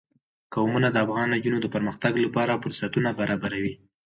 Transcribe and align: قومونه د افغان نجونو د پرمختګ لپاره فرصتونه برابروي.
قومونه 0.53 0.87
د 0.91 0.97
افغان 1.05 1.27
نجونو 1.35 1.57
د 1.61 1.67
پرمختګ 1.75 2.13
لپاره 2.25 2.59
فرصتونه 2.63 3.09
برابروي. 3.19 3.73